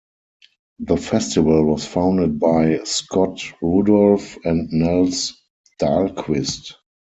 The 0.79 0.97
festival 0.97 1.63
was 1.65 1.85
founded 1.85 2.39
by 2.39 2.79
Scott 2.85 3.39
Rudolph 3.61 4.35
and 4.43 4.67
Nels 4.73 5.39
Dahlquist. 5.79 6.73